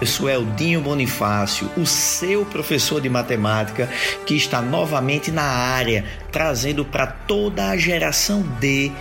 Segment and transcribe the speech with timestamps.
[0.00, 3.88] Eu sou Eldinho Bonifácio, o seu professor de matemática,
[4.24, 8.92] que está novamente na área, trazendo para toda a geração D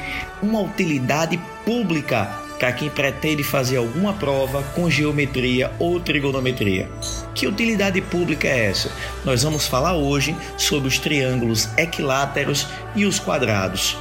[0.41, 2.27] uma utilidade pública
[2.57, 6.89] para quem pretende fazer alguma prova com geometria ou trigonometria.
[7.36, 8.91] Que utilidade pública é essa?
[9.23, 13.95] Nós vamos falar hoje sobre os triângulos equiláteros e os quadrados.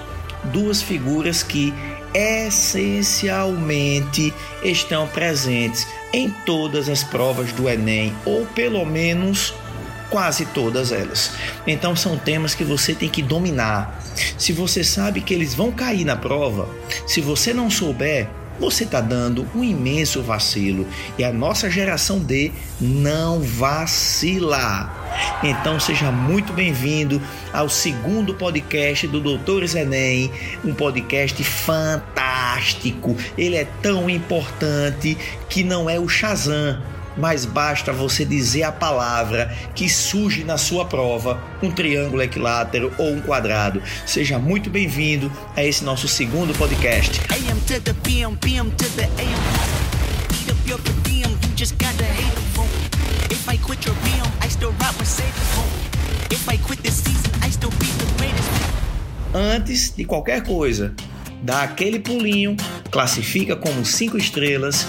[0.45, 1.75] Duas figuras que
[2.15, 4.33] essencialmente
[4.63, 9.53] estão presentes em todas as provas do Enem, ou pelo menos
[10.11, 11.33] quase todas elas.
[11.67, 14.03] Então são temas que você tem que dominar.
[14.39, 16.69] Se você sabe que eles vão cair na prova,
[17.07, 18.29] se você não souber,
[18.59, 20.87] você está dando um imenso vacilo
[21.19, 24.91] e a nossa geração D não vacila.
[25.43, 27.21] Então seja muito bem-vindo
[27.53, 30.31] ao segundo podcast do Doutores Enem,
[30.65, 32.26] um podcast fantástico.
[33.37, 35.17] Ele é tão importante
[35.49, 36.81] que não é o Shazam
[37.17, 43.13] mas basta você dizer a palavra que surge na sua prova, um triângulo equilátero ou
[43.13, 43.83] um quadrado.
[44.05, 47.21] Seja muito bem-vindo a esse nosso segundo podcast.
[59.35, 60.95] Antes de qualquer coisa,
[61.43, 62.57] dá aquele pulinho,
[62.91, 64.87] classifica como cinco estrelas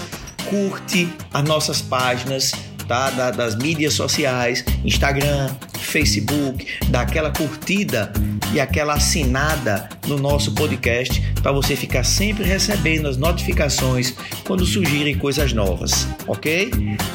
[0.48, 2.52] curte as nossas páginas
[2.88, 3.10] tá?
[3.10, 8.10] Da, das mídias sociais, Instagram, Facebook, dá aquela curtida
[8.52, 15.16] e aquela assinada no nosso podcast para você ficar sempre recebendo as notificações quando surgirem
[15.18, 16.70] coisas novas, ok?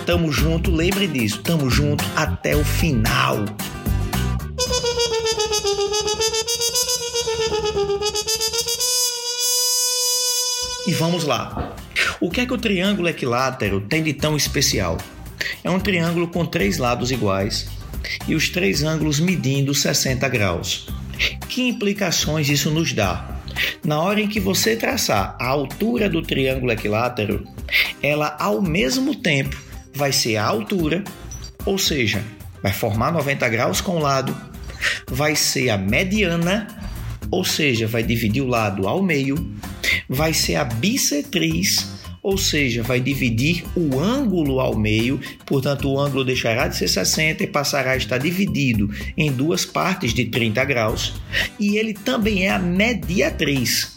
[0.06, 3.44] Tamo junto, lembre disso, tamo junto até o final.
[10.86, 11.76] E vamos lá.
[12.20, 14.98] O que é que o triângulo equilátero tem de tão especial?
[15.64, 17.68] É um triângulo com três lados iguais
[18.28, 20.88] e os três ângulos medindo 60 graus.
[21.48, 23.40] Que implicações isso nos dá?
[23.86, 27.48] Na hora em que você traçar a altura do triângulo equilátero,
[28.02, 29.56] ela ao mesmo tempo
[29.94, 31.04] vai ser a altura,
[31.66, 32.24] ou seja,
[32.62, 34.36] vai formar 90 graus com o lado,
[35.08, 36.68] vai ser a mediana,
[37.32, 39.54] ou seja, vai dividir o lado ao meio,
[40.10, 41.88] vai ser a bissetriz,
[42.22, 47.44] ou seja, vai dividir o ângulo ao meio, portanto, o ângulo deixará de ser 60
[47.44, 51.14] e passará a estar dividido em duas partes de 30 graus,
[51.60, 53.93] e ele também é a mediatriz.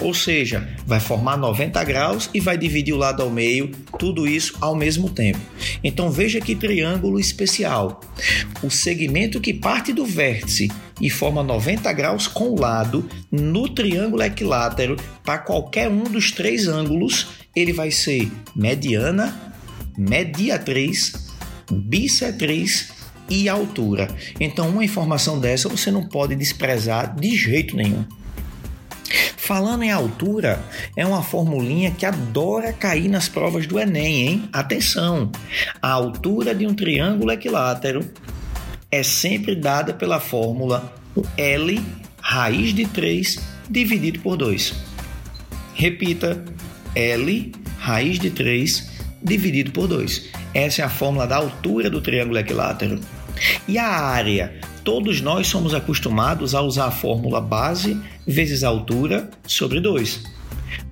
[0.00, 4.54] Ou seja, vai formar 90 graus e vai dividir o lado ao meio, tudo isso
[4.60, 5.40] ao mesmo tempo.
[5.82, 8.00] Então veja que triângulo especial.
[8.62, 10.70] O segmento que parte do vértice
[11.00, 16.68] e forma 90 graus com o lado no triângulo equilátero para qualquer um dos três
[16.68, 19.54] ângulos ele vai ser mediana,
[19.96, 21.28] mediatriz,
[21.70, 22.90] bissetriz
[23.28, 24.08] e altura.
[24.40, 28.04] Então, uma informação dessa você não pode desprezar de jeito nenhum.
[29.48, 30.62] Falando em altura,
[30.94, 34.48] é uma formulinha que adora cair nas provas do Enem, hein?
[34.52, 35.32] Atenção!
[35.80, 38.04] A altura de um triângulo equilátero
[38.90, 40.92] é sempre dada pela fórmula
[41.34, 41.82] L
[42.20, 43.38] raiz de 3
[43.70, 44.74] dividido por 2.
[45.72, 46.44] Repita,
[46.94, 48.90] L raiz de 3
[49.22, 50.26] dividido por 2.
[50.52, 53.00] Essa é a fórmula da altura do triângulo equilátero.
[53.66, 54.60] E a área?
[54.84, 57.98] Todos nós somos acostumados a usar a fórmula base
[58.28, 60.22] vezes a altura sobre 2.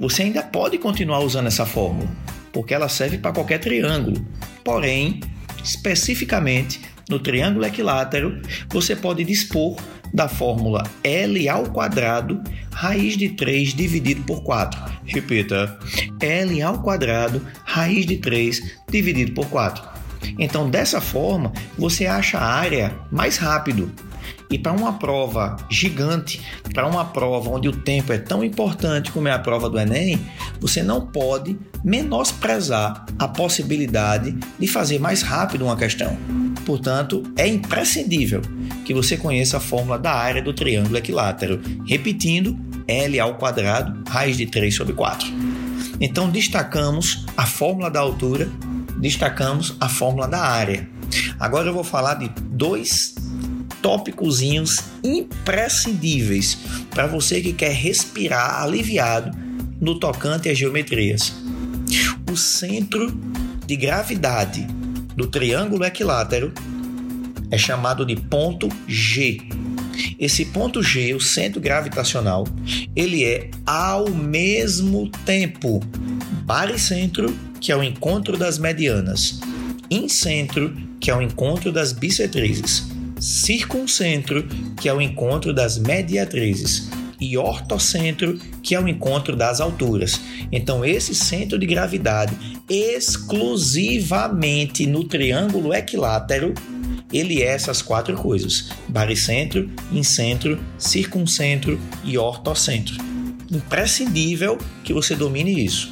[0.01, 2.09] Você ainda pode continuar usando essa fórmula,
[2.51, 4.27] porque ela serve para qualquer triângulo.
[4.65, 5.21] Porém,
[5.63, 9.77] especificamente no triângulo equilátero, você pode dispor
[10.15, 12.43] da fórmula L ao quadrado
[12.73, 14.81] raiz de 3 dividido por 4.
[15.05, 15.79] Repita,
[16.21, 19.97] L ao quadrado raiz de 3 dividido por 4.
[20.39, 23.93] Então, dessa forma, você acha a área mais rápido.
[24.51, 26.41] E para uma prova gigante,
[26.73, 30.21] para uma prova onde o tempo é tão importante como é a prova do Enem,
[30.61, 36.17] você não pode menosprezar a possibilidade de fazer mais rápido uma questão.
[36.65, 38.43] Portanto, é imprescindível
[38.85, 41.61] que você conheça a fórmula da área do triângulo equilátero.
[41.87, 45.29] Repetindo, L ao quadrado, raiz de 3 sobre 4.
[46.01, 48.49] Então, destacamos a fórmula da altura,
[48.99, 50.89] destacamos a fórmula da área.
[51.39, 53.15] Agora eu vou falar de dois
[53.87, 56.59] tópicozinhos imprescindíveis
[56.91, 59.31] para você que quer respirar aliviado
[59.81, 61.33] no tocante às geometrias.
[62.29, 63.17] O centro
[63.65, 64.67] de gravidade
[65.15, 66.53] do triângulo equilátero
[67.49, 69.39] é chamado de ponto G.
[70.19, 72.45] Esse ponto G, o centro gravitacional,
[72.97, 75.79] ele é ao mesmo tempo
[76.43, 79.39] baricentro, que é o encontro das medianas,
[79.89, 84.47] incentro, que é o encontro das bissetrizes, circuncentro,
[84.81, 86.91] que é o encontro das mediatrizes,
[87.21, 90.19] e ortocentro, que é o encontro das alturas.
[90.53, 92.37] Então, esse centro de gravidade
[92.69, 96.53] exclusivamente no triângulo equilátero,
[97.13, 102.95] ele é essas quatro coisas: baricentro, incentro, circuncentro e ortocentro.
[103.51, 105.91] Imprescindível que você domine isso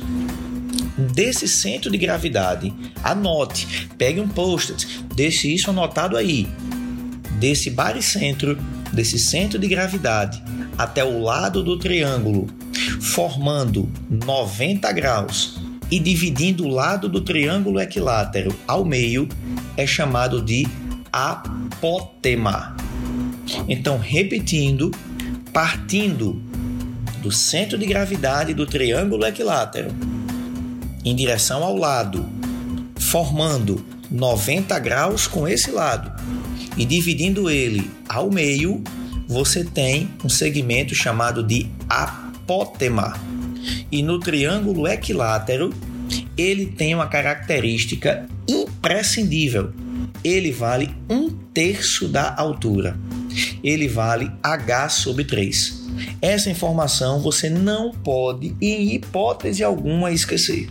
[0.96, 2.72] desse centro de gravidade.
[3.02, 6.46] Anote, pegue um post-it, deixe isso anotado aí.
[7.38, 8.56] Desse baricentro,
[8.92, 10.42] desse centro de gravidade
[10.78, 12.46] até o lado do triângulo,
[13.00, 15.60] formando 90 graus
[15.90, 19.28] e dividindo o lado do triângulo equilátero ao meio,
[19.76, 20.66] é chamado de
[21.12, 22.76] apótema.
[23.68, 24.90] Então, repetindo,
[25.52, 26.42] partindo
[27.20, 29.90] do centro de gravidade do triângulo equilátero
[31.04, 32.26] em direção ao lado,
[32.98, 36.12] formando 90 graus com esse lado
[36.76, 38.82] e dividindo ele ao meio,
[39.26, 43.14] você tem um segmento chamado de apótema.
[43.90, 45.72] E no triângulo equilátero,
[46.36, 49.72] ele tem uma característica imprescindível.
[50.22, 52.96] Ele vale um terço da altura.
[53.62, 55.84] Ele vale H sobre 3.
[56.20, 60.68] Essa informação você não pode, em hipótese alguma, esquecer.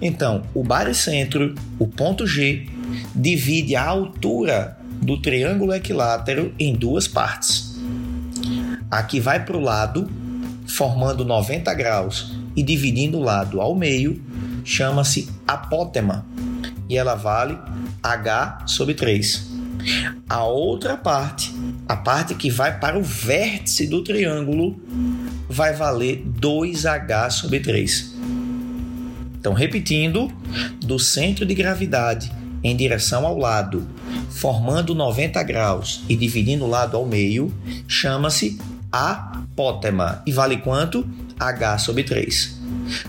[0.00, 2.66] Então, o baricentro, o ponto G,
[3.14, 7.80] divide a altura do triângulo equilátero em duas partes.
[8.90, 10.08] Aqui vai para o lado,
[10.66, 14.22] formando 90 graus e dividindo o lado ao meio,
[14.64, 16.26] chama-se apótema
[16.88, 17.58] e ela vale
[18.02, 19.50] H sobre 3.
[20.28, 21.52] A outra parte,
[21.88, 24.80] a parte que vai para o vértice do triângulo,
[25.48, 28.14] vai valer 2H sobre 3.
[29.38, 30.30] Então, repetindo,
[30.80, 32.30] do centro de gravidade
[32.62, 33.86] em direção ao lado,
[34.30, 37.52] formando 90 graus e dividindo o lado ao meio,
[37.86, 38.58] chama-se
[38.90, 41.06] apótema e vale quanto?
[41.38, 42.62] H sobre 3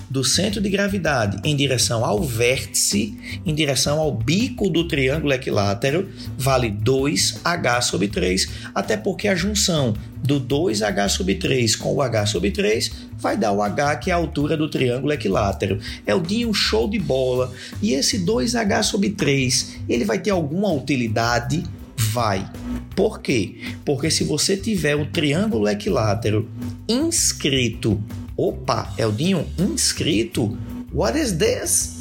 [0.09, 6.09] do centro de gravidade em direção ao vértice, em direção ao bico do triângulo equilátero,
[6.38, 9.94] vale 2H sobre 3, até porque a junção
[10.24, 14.14] do 2H sobre 3 com o H sobre 3 vai dar o H, que é
[14.14, 15.80] a altura do triângulo equilátero.
[16.06, 17.52] É o um show de bola.
[17.81, 21.64] E esse 2H sobre 3, ele vai ter alguma utilidade?
[21.98, 22.50] Vai.
[22.96, 23.56] Por quê?
[23.84, 26.50] Porque se você tiver um triângulo equilátero
[26.88, 28.02] inscrito
[28.36, 30.58] Opa, Eldinho, inscrito?
[30.92, 32.00] What is this?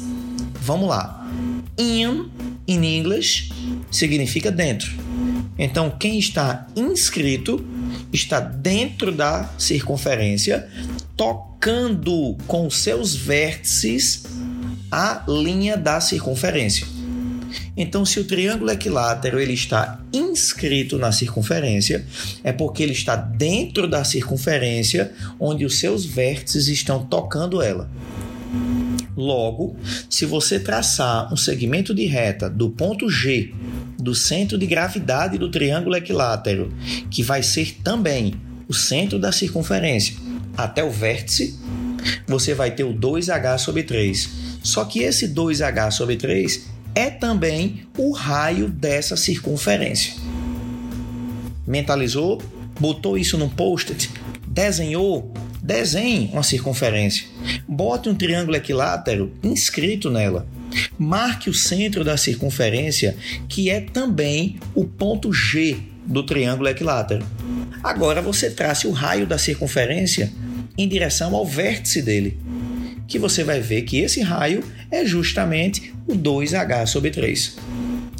[0.61, 1.29] Vamos lá.
[1.77, 2.31] In,
[2.67, 3.51] in English,
[3.91, 4.91] significa dentro.
[5.59, 7.63] Então, quem está inscrito
[8.11, 10.67] está dentro da circunferência,
[11.15, 14.23] tocando com seus vértices
[14.91, 16.85] a linha da circunferência.
[17.75, 22.05] Então, se o triângulo equilátero ele está inscrito na circunferência,
[22.43, 27.89] é porque ele está dentro da circunferência onde os seus vértices estão tocando ela.
[29.15, 29.75] Logo,
[30.09, 33.53] se você traçar um segmento de reta do ponto G
[34.03, 36.71] do centro de gravidade do triângulo equilátero,
[37.09, 38.35] que vai ser também
[38.67, 40.15] o centro da circunferência,
[40.57, 41.57] até o vértice,
[42.27, 44.29] você vai ter o 2H sobre 3.
[44.61, 50.13] Só que esse 2H sobre 3 é também o raio dessa circunferência.
[51.65, 52.41] Mentalizou?
[52.79, 54.09] Botou isso num post-it?
[54.45, 55.33] Desenhou?
[55.61, 57.25] Desenhe uma circunferência.
[57.67, 60.45] Bote um triângulo equilátero inscrito nela.
[60.97, 63.15] Marque o centro da circunferência,
[63.47, 67.25] que é também o ponto G do triângulo equilátero.
[67.83, 70.31] Agora você trace o raio da circunferência
[70.77, 72.37] em direção ao vértice dele
[73.07, 77.57] que você vai ver que esse raio é justamente o 2H sobre 3.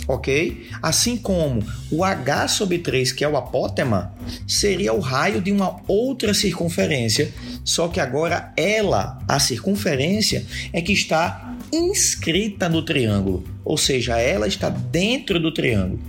[0.08, 0.68] Ok?
[0.82, 4.14] Assim como o H sobre 3, que é o apótema,
[4.48, 7.32] seria o raio de uma outra circunferência,
[7.64, 14.48] só que agora ela, a circunferência, é que está inscrita no triângulo, ou seja, ela
[14.48, 16.00] está dentro do triângulo.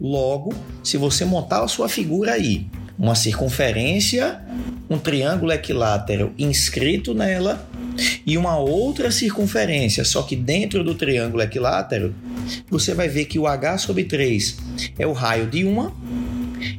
[0.00, 2.66] Logo, se você montar a sua figura aí,
[2.98, 4.40] uma circunferência,
[4.90, 7.66] um triângulo equilátero inscrito nela
[8.26, 12.14] e uma outra circunferência, só que dentro do triângulo equilátero,
[12.68, 14.58] você vai ver que o h sobre 3
[14.98, 15.92] é o raio de uma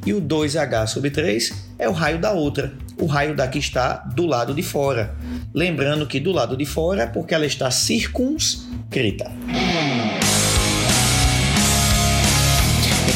[0.06, 2.72] e o 2h sobre 3 é o raio da outra.
[2.98, 5.16] O raio daqui está do lado de fora.
[5.52, 9.30] Lembrando que do lado de fora porque ela está circunscrita.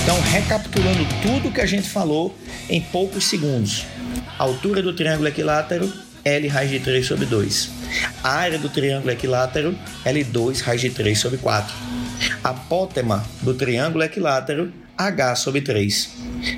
[0.03, 2.37] Então, recapitulando tudo que a gente falou
[2.69, 3.87] em poucos segundos:
[4.39, 5.91] altura do triângulo equilátero
[6.25, 7.71] L raiz de 3 sobre 2.
[8.23, 11.75] A área do triângulo equilátero, L2 raiz de 3 sobre 4.
[12.43, 16.11] Apótema do triângulo equilátero, H sobre 3.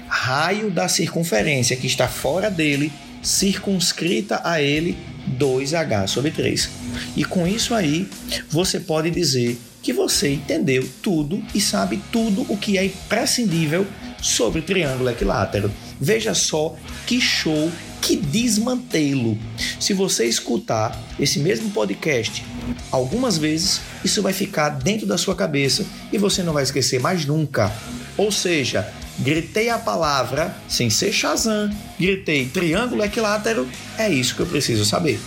[0.06, 2.92] Raio da circunferência que está fora dele,
[3.26, 4.96] circunscrita a ele,
[5.36, 6.70] 2H sobre 3.
[7.16, 8.08] E com isso aí,
[8.48, 13.84] você pode dizer que você entendeu tudo e sabe tudo o que é imprescindível
[14.22, 15.72] sobre o triângulo equilátero.
[16.00, 19.36] Veja só que show, que desmantelo.
[19.80, 22.44] Se você escutar esse mesmo podcast
[22.92, 27.24] algumas vezes, isso vai ficar dentro da sua cabeça e você não vai esquecer mais
[27.24, 27.72] nunca.
[28.16, 33.68] Ou seja, gritei a palavra sem ser Shazam, gritei triângulo equilátero,
[33.98, 35.20] é isso que eu preciso saber.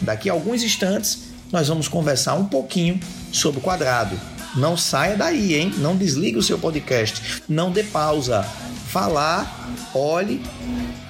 [0.00, 3.00] Daqui a alguns instantes, nós vamos conversar um pouquinho
[3.32, 4.18] sobre o quadrado.
[4.56, 5.72] Não saia daí, hein?
[5.78, 7.42] Não desligue o seu podcast.
[7.48, 8.42] Não dê pausa.
[8.88, 10.40] Falar, olhe,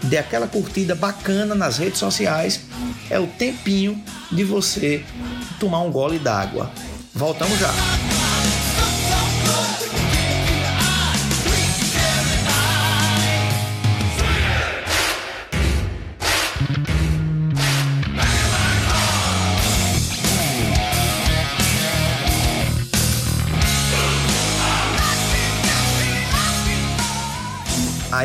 [0.03, 2.63] dê aquela curtida bacana nas redes sociais.
[3.09, 5.05] É o tempinho de você
[5.61, 6.71] tomar um gole d'água.
[7.15, 8.16] Voltamos já.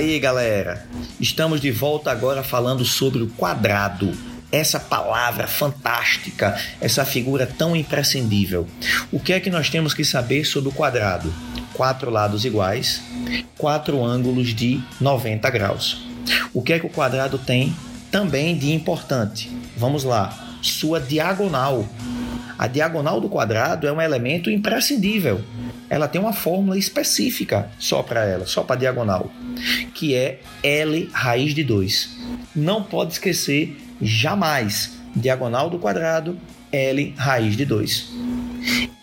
[0.02, 0.84] Aí, galera,
[1.20, 4.12] estamos de volta agora falando sobre o quadrado.
[4.52, 8.68] Essa palavra fantástica, essa figura tão imprescindível.
[9.12, 11.32] O que é que nós temos que saber sobre o quadrado?
[11.76, 13.00] Quatro lados iguais,
[13.60, 16.04] quatro ângulos de 90 graus.
[16.52, 17.72] O que é que o quadrado tem
[18.10, 19.52] também de importante?
[19.78, 20.36] Vamos lá.
[20.64, 21.88] Sua diagonal.
[22.58, 25.44] A diagonal do quadrado é um elemento imprescindível
[25.92, 29.30] ela tem uma fórmula específica só para ela, só para diagonal,
[29.94, 32.18] que é L raiz de 2.
[32.56, 36.40] Não pode esquecer jamais diagonal do quadrado
[36.72, 38.10] L raiz de 2.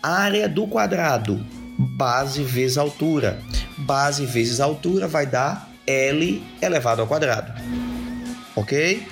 [0.01, 1.45] Área do quadrado,
[1.77, 3.39] base vezes altura.
[3.77, 7.53] Base vezes altura vai dar L elevado ao quadrado.
[8.55, 9.05] Ok?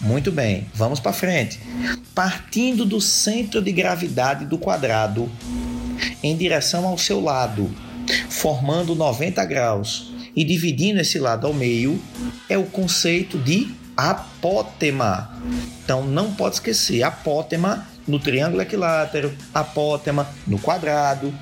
[0.00, 1.60] Muito bem, vamos para frente.
[2.12, 5.30] Partindo do centro de gravidade do quadrado,
[6.22, 7.70] em direção ao seu lado,
[8.28, 12.00] formando 90 graus e dividindo esse lado ao meio,
[12.48, 15.30] é o conceito de apótema.
[15.84, 21.32] Então não pode esquecer, apótema no triângulo equilátero, apótema no quadrado,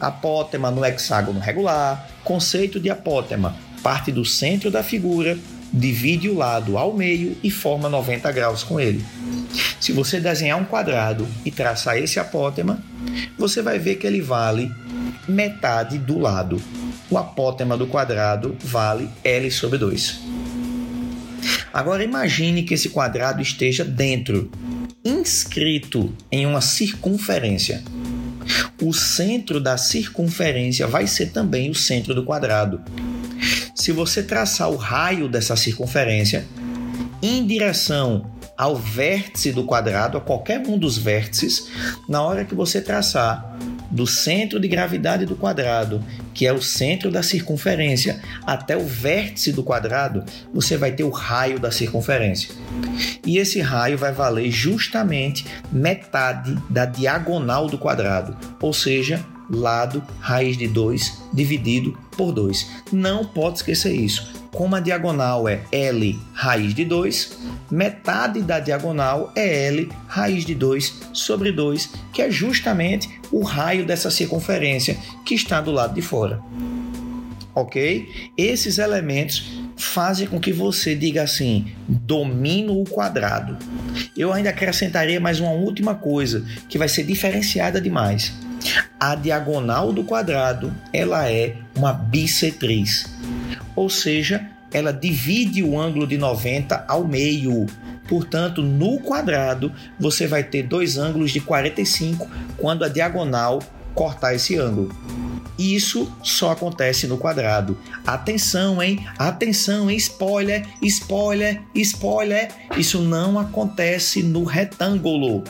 [0.00, 2.08] apótema no hexágono regular.
[2.22, 5.38] Conceito de apótema parte do centro da figura,
[5.76, 9.04] divide o lado ao meio e forma 90 graus com ele.
[9.80, 12.78] Se você desenhar um quadrado e traçar esse apótema,
[13.36, 14.70] você vai ver que ele vale
[15.26, 16.62] metade do lado.
[17.10, 20.20] O apótema do quadrado vale L sobre 2.
[21.72, 24.50] Agora imagine que esse quadrado esteja dentro,
[25.04, 27.82] inscrito em uma circunferência.
[28.80, 32.80] O centro da circunferência vai ser também o centro do quadrado.
[33.84, 36.46] Se você traçar o raio dessa circunferência
[37.22, 41.68] em direção ao vértice do quadrado, a qualquer um dos vértices,
[42.08, 43.58] na hora que você traçar
[43.90, 49.52] do centro de gravidade do quadrado, que é o centro da circunferência, até o vértice
[49.52, 52.54] do quadrado, você vai ter o raio da circunferência.
[53.22, 60.56] E esse raio vai valer justamente metade da diagonal do quadrado, ou seja, lado raiz
[60.56, 62.70] de 2 dividido por 2.
[62.92, 67.38] Não pode esquecer isso como a diagonal é L raiz de 2,
[67.70, 73.84] metade da diagonal é L raiz de 2 sobre 2, que é justamente o raio
[73.84, 76.40] dessa circunferência que está do lado de fora.
[77.52, 78.30] Ok?
[78.36, 83.56] Esses elementos fazem com que você diga assim: domino o quadrado.
[84.16, 88.32] Eu ainda acrescentaria mais uma última coisa que vai ser diferenciada demais.
[88.98, 93.14] A diagonal do quadrado ela é uma bissetriz
[93.76, 97.66] ou seja, ela divide o ângulo de 90 ao meio.
[98.08, 102.28] Portanto, no quadrado, você vai ter dois ângulos de 45
[102.58, 103.60] quando a diagonal
[103.94, 104.94] cortar esse ângulo.
[105.56, 107.78] Isso só acontece no quadrado.
[108.04, 109.06] Atenção, hein?
[109.16, 109.96] Atenção, hein?
[109.96, 112.48] Spoiler, spoiler, spoiler.
[112.76, 115.44] Isso não acontece no retângulo.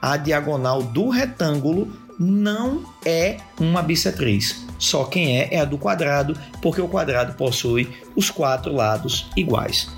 [0.00, 1.90] A diagonal do retângulo
[2.20, 4.66] não é uma bissetriz.
[4.78, 9.88] Só quem é é a do quadrado, porque o quadrado possui os quatro lados iguais.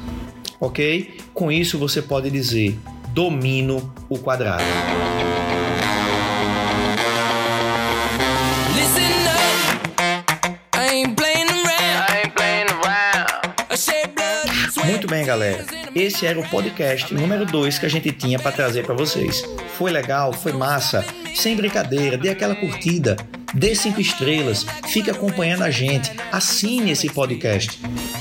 [0.61, 1.19] Ok?
[1.35, 4.63] Com isso você pode dizer: domino o quadrado.
[14.87, 15.65] Muito bem, galera.
[15.95, 19.43] Esse era o podcast número 2 que a gente tinha para trazer para vocês.
[19.77, 23.17] Foi legal, foi massa, sem brincadeira, dê aquela curtida,
[23.55, 27.81] dê cinco estrelas, fique acompanhando a gente, assine esse podcast.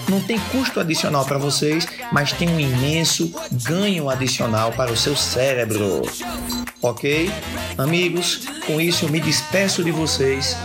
[0.10, 5.15] Não tem custo adicional para vocês, mas tem um imenso ganho adicional para o seu
[5.15, 6.01] cérebro.
[6.82, 7.32] Ok?
[7.77, 10.58] Amigos, com isso eu me despeço de vocês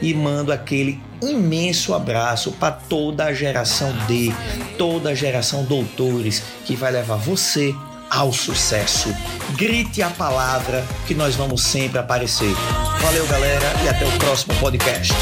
[0.00, 4.32] e mando aquele imenso abraço para toda a geração D,
[4.78, 7.74] toda a geração doutores que vai levar você
[8.14, 9.14] ao sucesso.
[9.56, 12.54] Grite a palavra que nós vamos sempre aparecer.
[13.00, 15.12] Valeu, galera, e até o próximo podcast.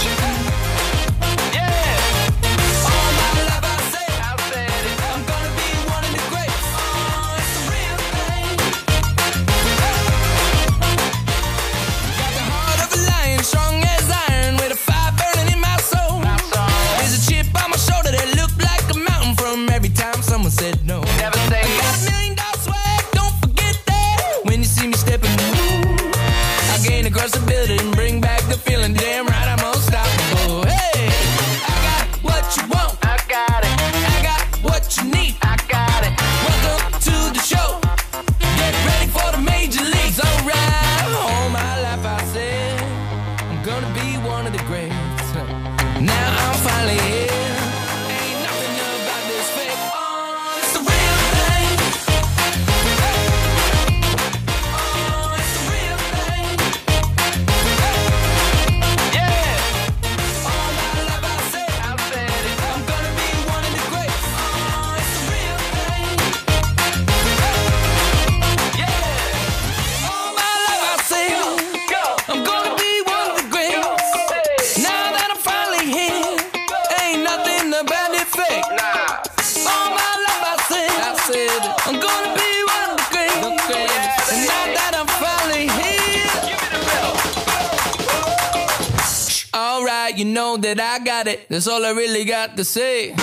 [90.52, 91.48] Know that I got it.
[91.48, 93.14] That's all I really got to say.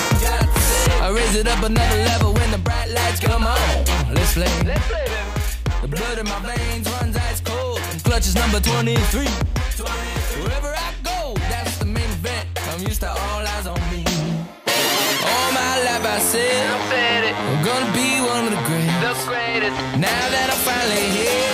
[1.00, 3.56] I raise it up another level when the bright lights come on.
[4.14, 4.46] Let's play.
[5.82, 7.78] The blood in my veins runs ice cold.
[8.04, 9.26] Clutch is number 23.
[10.42, 12.48] Wherever I go, that's the main event.
[12.72, 14.04] I'm used to all eyes on me.
[15.30, 16.66] All my life I said,
[17.32, 19.06] I'm gonna be one of the greatest.
[19.98, 21.49] Now that I'm finally here.